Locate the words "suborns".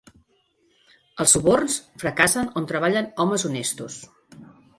1.37-1.75